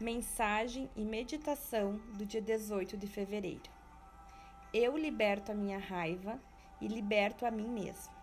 Mensagem 0.00 0.88
e 0.94 1.04
meditação 1.04 2.00
do 2.16 2.24
dia 2.24 2.40
18 2.40 2.96
de 2.96 3.08
fevereiro. 3.08 3.68
Eu 4.72 4.96
liberto 4.96 5.50
a 5.50 5.54
minha 5.56 5.76
raiva 5.76 6.40
e 6.80 6.86
liberto 6.86 7.44
a 7.44 7.50
mim 7.50 7.66
mesmo. 7.66 8.14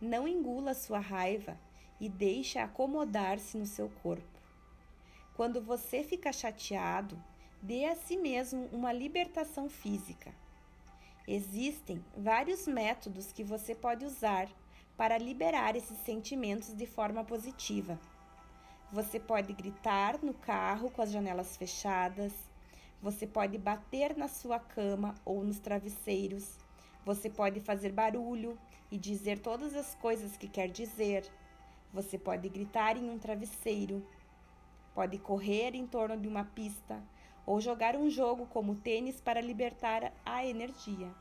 Não 0.00 0.28
engula 0.28 0.74
sua 0.74 1.00
raiva 1.00 1.58
e 2.00 2.08
deixe 2.08 2.60
acomodar-se 2.60 3.58
no 3.58 3.66
seu 3.66 3.88
corpo. 4.00 4.38
Quando 5.34 5.60
você 5.60 6.04
fica 6.04 6.32
chateado, 6.32 7.20
dê 7.60 7.86
a 7.86 7.96
si 7.96 8.16
mesmo 8.16 8.68
uma 8.70 8.92
libertação 8.92 9.68
física. 9.68 10.32
Existem 11.26 12.00
vários 12.16 12.68
métodos 12.68 13.32
que 13.32 13.42
você 13.42 13.74
pode 13.74 14.04
usar 14.04 14.48
para 14.96 15.18
liberar 15.18 15.74
esses 15.74 15.98
sentimentos 16.04 16.72
de 16.72 16.86
forma 16.86 17.24
positiva. 17.24 17.98
Você 18.92 19.18
pode 19.18 19.52
gritar 19.52 20.22
no 20.22 20.32
carro 20.32 20.90
com 20.90 21.02
as 21.02 21.10
janelas 21.10 21.56
fechadas. 21.56 22.32
Você 23.02 23.26
pode 23.26 23.58
bater 23.58 24.16
na 24.16 24.28
sua 24.28 24.60
cama 24.60 25.14
ou 25.24 25.42
nos 25.42 25.58
travesseiros. 25.58 26.56
Você 27.04 27.28
pode 27.28 27.58
fazer 27.58 27.90
barulho 27.90 28.56
e 28.90 28.96
dizer 28.96 29.40
todas 29.40 29.74
as 29.74 29.96
coisas 29.96 30.36
que 30.36 30.48
quer 30.48 30.68
dizer. 30.68 31.28
Você 31.92 32.16
pode 32.16 32.48
gritar 32.48 32.96
em 32.96 33.10
um 33.10 33.18
travesseiro. 33.18 34.06
Pode 34.94 35.18
correr 35.18 35.74
em 35.74 35.86
torno 35.86 36.16
de 36.16 36.28
uma 36.28 36.44
pista 36.44 37.02
ou 37.44 37.60
jogar 37.60 37.96
um 37.96 38.08
jogo 38.08 38.46
como 38.46 38.76
tênis 38.76 39.20
para 39.20 39.40
libertar 39.40 40.12
a 40.24 40.46
energia. 40.46 41.12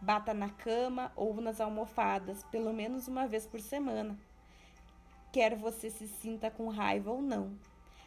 Bata 0.00 0.32
na 0.32 0.48
cama 0.48 1.12
ou 1.14 1.38
nas 1.40 1.60
almofadas 1.60 2.42
pelo 2.44 2.72
menos 2.72 3.08
uma 3.08 3.26
vez 3.26 3.46
por 3.46 3.60
semana 3.60 4.18
quer 5.34 5.56
você 5.56 5.90
se 5.90 6.06
sinta 6.06 6.48
com 6.48 6.68
raiva 6.68 7.10
ou 7.10 7.20
não, 7.20 7.58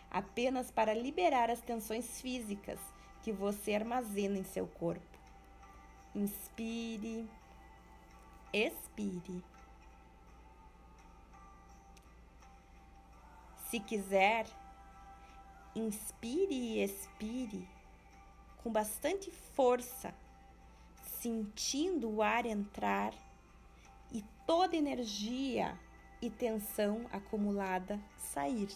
apenas 0.10 0.72
para 0.72 0.94
liberar 0.94 1.52
as 1.52 1.60
tensões 1.60 2.22
físicas 2.22 2.80
que 3.22 3.34
você 3.34 3.76
armazena 3.76 4.38
em 4.38 4.46
seu 4.46 4.66
corpo. 4.66 5.20
Inspire, 6.16 7.30
expire. 8.54 9.44
Se 13.70 13.82
quiser, 13.82 14.48
inspire 15.76 16.56
e 16.56 16.82
expire 16.82 17.68
com 18.64 18.72
bastante 18.72 19.30
força, 19.30 20.16
sentindo 21.20 22.10
o 22.10 22.24
ar 22.24 22.46
entrar 22.46 23.14
e 24.14 24.24
toda 24.46 24.78
energia 24.78 25.78
e 26.22 26.30
tensão 26.30 27.06
acumulada 27.12 28.00
sair. 28.18 28.70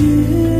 解 0.00 0.59